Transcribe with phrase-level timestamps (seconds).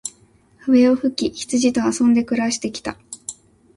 [0.61, 2.97] 笛を吹き、羊と遊んで暮して来た。